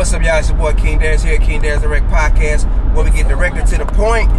What's 0.00 0.14
up, 0.14 0.22
y'all? 0.22 0.38
It's 0.38 0.48
your 0.48 0.56
boy 0.56 0.72
King 0.72 0.98
Darius 0.98 1.22
here 1.22 1.34
at 1.34 1.42
King 1.42 1.60
Darius 1.60 1.82
Direct 1.82 2.06
Podcast, 2.06 2.64
where 2.94 3.04
we 3.04 3.10
get 3.10 3.28
directly 3.28 3.62
to 3.64 3.76
the 3.76 3.84
point. 3.84 4.30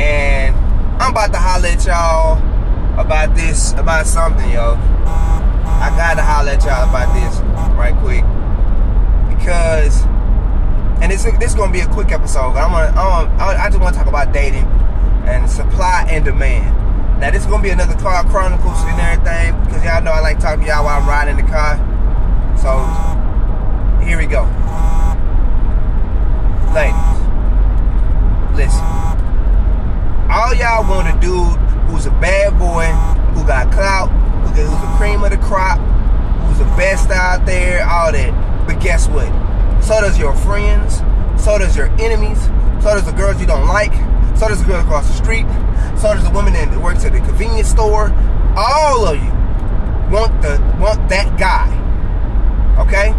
And 0.00 0.52
I'm 1.00 1.12
about 1.12 1.30
to 1.30 1.38
holler 1.38 1.68
at 1.68 1.86
y'all 1.86 2.42
about 2.98 3.36
this, 3.36 3.72
about 3.74 4.08
something, 4.08 4.50
yo. 4.50 4.74
I 5.06 5.94
gotta 5.96 6.22
holler 6.22 6.50
at 6.50 6.64
y'all 6.64 6.90
about 6.90 7.14
this 7.14 7.38
right 7.78 7.94
quick 8.02 8.26
because, 9.38 10.02
and 11.00 11.12
this 11.12 11.22
this 11.38 11.54
gonna 11.54 11.72
be 11.72 11.82
a 11.82 11.86
quick 11.86 12.10
episode. 12.10 12.58
I'm 12.58 12.72
gonna, 12.72 13.00
I'm, 13.00 13.60
I 13.60 13.68
just 13.68 13.80
want 13.80 13.94
to 13.94 14.00
talk 14.00 14.08
about 14.08 14.32
dating 14.32 14.66
and 15.30 15.48
supply 15.48 16.04
and 16.10 16.24
demand. 16.24 17.20
Now 17.20 17.30
this 17.30 17.42
is 17.42 17.46
gonna 17.46 17.62
be 17.62 17.70
another 17.70 17.94
car 17.94 18.24
chronicles 18.24 18.80
and 18.82 19.00
everything 19.00 19.54
because 19.66 19.84
y'all 19.84 20.02
know 20.02 20.10
I 20.10 20.18
like 20.18 20.40
talking 20.40 20.62
to 20.62 20.66
y'all 20.66 20.84
while 20.84 21.00
I'm 21.00 21.08
riding 21.08 21.36
the 21.36 21.46
car. 21.46 21.78
So 22.58 22.82
here 24.04 24.18
we 24.18 24.26
go. 24.26 24.42
Ladies, 26.76 26.92
listen. 28.54 28.84
All 30.28 30.52
y'all 30.52 30.86
want 30.86 31.08
a 31.08 31.18
dude 31.22 31.56
who's 31.88 32.04
a 32.04 32.10
bad 32.10 32.58
boy, 32.58 32.84
who 33.32 33.46
got 33.46 33.72
clout, 33.72 34.08
who's 34.54 34.68
the 34.68 34.94
cream 34.98 35.24
of 35.24 35.30
the 35.30 35.38
crop, 35.38 35.78
who's 36.42 36.58
the 36.58 36.66
best 36.76 37.08
out 37.08 37.46
there, 37.46 37.82
all 37.88 38.12
that. 38.12 38.66
But 38.66 38.78
guess 38.82 39.08
what? 39.08 39.32
So 39.82 40.02
does 40.02 40.18
your 40.18 40.34
friends, 40.34 40.98
so 41.42 41.56
does 41.56 41.74
your 41.74 41.86
enemies, 41.98 42.44
so 42.82 42.92
does 42.92 43.06
the 43.06 43.12
girls 43.12 43.40
you 43.40 43.46
don't 43.46 43.68
like, 43.68 43.94
so 44.36 44.46
does 44.48 44.60
the 44.60 44.66
girl 44.66 44.82
across 44.82 45.08
the 45.08 45.14
street, 45.14 45.46
so 45.98 46.12
does 46.12 46.24
the 46.24 46.30
woman 46.30 46.52
that 46.52 46.76
works 46.76 47.06
at 47.06 47.12
the 47.12 47.20
convenience 47.20 47.70
store. 47.70 48.12
All 48.54 49.06
of 49.06 49.16
you 49.16 49.32
want 50.12 50.42
the 50.42 50.60
want 50.78 51.08
that 51.08 51.38
guy. 51.38 51.72
Okay? 52.78 53.14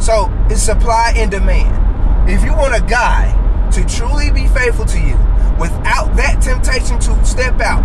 So 0.00 0.32
it's 0.48 0.62
supply 0.62 1.12
and 1.16 1.30
demand. 1.30 1.83
If 2.26 2.42
you 2.42 2.52
want 2.52 2.74
a 2.74 2.80
guy 2.80 3.32
to 3.72 3.84
truly 3.84 4.30
be 4.30 4.46
faithful 4.48 4.86
to 4.86 4.98
you 4.98 5.16
without 5.58 6.16
that 6.16 6.40
temptation 6.40 6.98
to 7.00 7.24
step 7.24 7.60
out, 7.60 7.82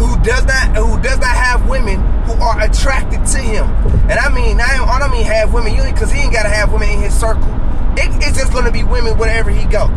who 0.00 0.16
does 0.24 0.44
not 0.46 0.76
who 0.76 1.00
does 1.02 1.18
not 1.18 1.36
have 1.36 1.68
women 1.68 2.00
who 2.24 2.32
are 2.32 2.60
attracted 2.62 3.24
to 3.26 3.38
him. 3.38 3.66
And 4.08 4.18
I 4.18 4.32
mean, 4.32 4.60
I, 4.60 4.98
don't 4.98 5.10
mean 5.10 5.24
have 5.24 5.52
women, 5.52 5.74
you 5.74 5.82
because 5.84 6.10
he 6.10 6.20
ain't 6.20 6.32
gotta 6.32 6.48
have 6.48 6.72
women 6.72 6.88
in 6.88 7.00
his 7.00 7.18
circle. 7.18 7.48
It, 7.96 8.10
it's 8.26 8.38
just 8.38 8.52
gonna 8.52 8.72
be 8.72 8.82
women 8.82 9.18
wherever 9.18 9.50
he 9.50 9.66
go. 9.66 9.90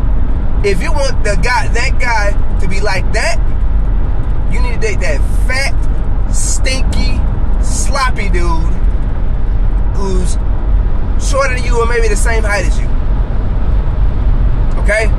If 0.64 0.82
you 0.82 0.92
want 0.92 1.24
the 1.24 1.36
guy 1.42 1.68
that 1.68 1.98
guy 1.98 2.58
to 2.60 2.68
be 2.68 2.80
like 2.80 3.10
that, 3.14 3.40
you 4.52 4.60
need 4.60 4.74
to 4.74 4.80
date 4.80 5.00
that 5.00 5.20
fat, 5.46 5.74
stinky, 6.32 7.16
sloppy 7.64 8.28
dude 8.28 8.74
who's 9.96 10.36
shorter 11.18 11.54
than 11.54 11.64
you 11.64 11.80
or 11.80 11.86
maybe 11.86 12.08
the 12.08 12.16
same 12.16 12.42
height 12.42 12.66
as 12.66 12.78
you. 12.78 12.85
Okay? 14.86 15.10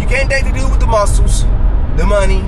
You 0.00 0.08
can't 0.08 0.30
date 0.30 0.44
the 0.44 0.52
dude 0.56 0.70
with 0.70 0.80
the 0.80 0.86
muscles, 0.86 1.42
the 2.00 2.06
money, 2.06 2.40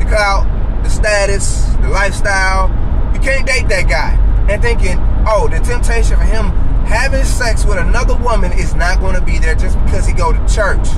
the 0.00 0.08
clout, 0.08 0.48
the 0.82 0.88
status, 0.88 1.66
the 1.82 1.88
lifestyle. 1.90 2.72
You 3.12 3.20
can't 3.20 3.46
date 3.46 3.68
that 3.68 3.86
guy 3.86 4.16
and 4.48 4.62
thinking, 4.62 4.96
oh, 5.28 5.46
the 5.52 5.58
temptation 5.58 6.16
for 6.16 6.24
him 6.24 6.46
having 6.88 7.24
sex 7.24 7.66
with 7.66 7.76
another 7.76 8.16
woman 8.16 8.52
is 8.52 8.74
not 8.74 9.00
going 9.00 9.16
to 9.16 9.20
be 9.20 9.38
there 9.38 9.54
just 9.54 9.78
because 9.84 10.06
he 10.06 10.14
go 10.14 10.32
to 10.32 10.38
church. 10.48 10.88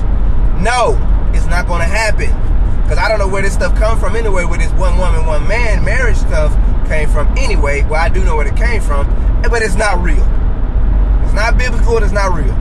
No, 0.63 0.95
it's 1.35 1.47
not 1.47 1.67
going 1.67 1.81
to 1.81 1.85
happen. 1.85 2.31
Because 2.83 2.99
I 2.99 3.09
don't 3.09 3.19
know 3.19 3.27
where 3.27 3.41
this 3.41 3.53
stuff 3.53 3.75
come 3.75 3.99
from 3.99 4.15
anyway, 4.15 4.45
where 4.45 4.59
this 4.59 4.71
one 4.71 4.97
woman, 4.97 5.25
one 5.25 5.45
man 5.45 5.83
marriage 5.83 6.15
stuff 6.15 6.55
came 6.87 7.09
from 7.09 7.27
anyway. 7.37 7.83
Well, 7.83 7.95
I 7.95 8.07
do 8.07 8.23
know 8.23 8.37
where 8.37 8.47
it 8.47 8.55
came 8.55 8.81
from, 8.81 9.07
but 9.41 9.61
it's 9.61 9.75
not 9.75 10.01
real. 10.01 10.23
It's 11.25 11.33
not 11.33 11.57
biblical, 11.57 11.97
it's 11.97 12.13
not 12.13 12.33
real. 12.33 12.55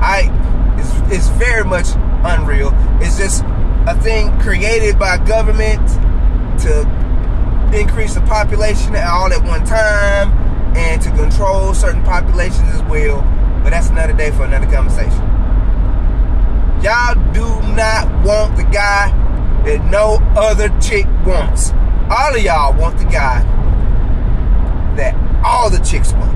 I 0.00 0.32
it's, 0.80 1.12
it's 1.12 1.28
very 1.38 1.64
much 1.64 1.86
unreal. 2.24 2.70
It's 3.00 3.18
just 3.18 3.44
a 3.86 3.98
thing 4.02 4.38
created 4.40 4.98
by 4.98 5.18
government 5.18 5.86
to 6.62 6.80
increase 7.74 8.14
the 8.14 8.20
population 8.22 8.96
all 8.96 9.32
at 9.32 9.42
one 9.44 9.64
time 9.64 10.32
and 10.76 11.00
to 11.02 11.10
control 11.10 11.74
certain 11.74 12.02
populations 12.02 12.74
as 12.74 12.82
well. 12.84 13.20
But 13.62 13.70
that's 13.70 13.88
another 13.88 14.12
day 14.12 14.30
for 14.30 14.44
another 14.44 14.66
conversation. 14.66 15.20
Y'all 16.82 17.14
do 17.32 17.44
not 17.74 18.08
want 18.24 18.56
the 18.56 18.64
guy 18.64 19.10
that 19.64 19.84
no 19.90 20.18
other 20.36 20.68
chick 20.80 21.06
wants. 21.26 21.72
All 22.10 22.34
of 22.34 22.42
y'all 22.42 22.78
want 22.78 22.98
the 22.98 23.04
guy 23.04 23.42
that 24.96 25.14
all 25.44 25.70
the 25.70 25.78
chicks 25.78 26.12
want. 26.12 26.32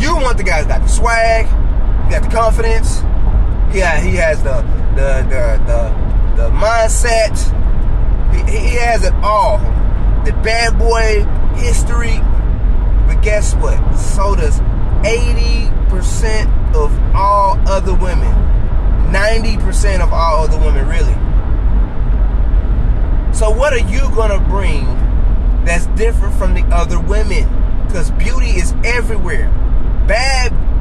You 0.00 0.14
want 0.16 0.38
the 0.38 0.44
guy 0.44 0.62
that 0.62 0.68
got 0.68 0.82
the 0.82 0.88
swag, 0.88 1.46
he 2.04 2.10
got 2.10 2.22
the 2.22 2.28
confidence, 2.28 3.00
he, 3.72 3.80
he 3.80 4.16
has 4.16 4.42
the 4.42 4.62
the 4.94 5.26
the 5.28 5.60
the, 5.66 6.42
the 6.42 6.50
mindset, 6.50 7.36
he, 8.32 8.58
he 8.58 8.74
has 8.76 9.04
it 9.04 9.14
all. 9.22 9.58
The 10.24 10.32
bad 10.42 10.78
boy 10.78 11.24
history. 11.58 12.18
But 13.06 13.22
guess 13.22 13.54
what? 13.56 13.78
So 13.96 14.34
does 14.34 14.60
80% 15.04 16.74
of 16.74 16.90
all 17.14 17.58
other 17.68 17.94
women. 17.94 18.32
90% 19.12 20.00
of 20.00 20.12
all 20.12 20.44
other 20.44 20.58
women, 20.58 20.88
really. 20.88 21.12
So, 23.34 23.50
what 23.50 23.72
are 23.72 23.78
you 23.78 24.00
gonna 24.14 24.40
bring 24.48 24.86
that's 25.64 25.86
different 25.88 26.34
from 26.36 26.54
the 26.54 26.62
other 26.74 26.98
women? 26.98 27.48
Because 27.86 28.10
beauty 28.12 28.50
is 28.50 28.72
everywhere. 28.84 29.48
Bad, 30.08 30.52
bad, 30.52 30.73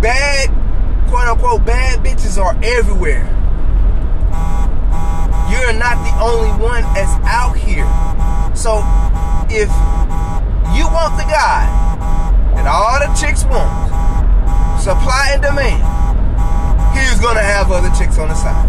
bad 1.59 1.99
bitches 1.99 2.39
are 2.39 2.55
everywhere. 2.63 3.27
You're 5.51 5.75
not 5.75 5.99
the 6.01 6.13
only 6.23 6.51
one 6.55 6.81
that's 6.95 7.11
out 7.27 7.55
here. 7.55 7.85
So, 8.55 8.79
if 9.51 9.67
you 10.71 10.87
want 10.87 11.19
the 11.19 11.27
guy 11.27 11.67
that 12.55 12.65
all 12.65 12.97
the 13.03 13.11
chicks 13.19 13.43
want, 13.43 13.69
supply 14.79 15.35
and 15.35 15.43
demand, 15.43 15.83
he's 16.95 17.19
gonna 17.19 17.43
have 17.43 17.71
other 17.71 17.91
chicks 17.99 18.17
on 18.17 18.29
the 18.29 18.35
side. 18.35 18.65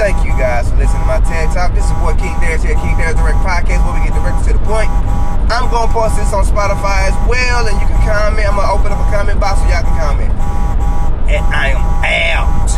Thank 0.00 0.24
you 0.24 0.32
guys 0.40 0.70
for 0.72 0.76
listening 0.80 1.04
to 1.04 1.08
my 1.08 1.20
TED 1.20 1.52
Talk. 1.52 1.76
This 1.76 1.84
is 1.84 1.92
boy 2.00 2.16
King 2.16 2.34
Darius 2.40 2.64
here, 2.64 2.74
King 2.80 2.96
Darius 2.96 3.20
Direct 3.20 3.38
Podcast, 3.44 3.84
where 3.84 4.00
we 4.00 4.08
get 4.08 4.16
directly 4.16 4.52
to 4.52 4.58
the 4.58 4.64
point. 4.64 4.88
I'm 5.52 5.68
gonna 5.68 5.92
post 5.92 6.16
this 6.16 6.32
on 6.32 6.48
Spotify 6.48 7.12
as 7.12 7.16
well, 7.28 7.68
and 7.68 7.76
you 7.76 7.86
can 7.86 8.00
comment. 8.08 8.48
I'm 8.48 8.56
gonna 8.56 8.72
open 8.72 8.90
up 8.90 8.98
a 8.98 9.08
comment 9.12 9.38
box 9.38 9.60
so 9.60 9.68
y'all 9.68 9.84
can 9.84 9.96
comment. 10.00 10.32
And 11.34 11.46
I 11.46 11.70
am 11.70 12.60
out. 12.60 12.72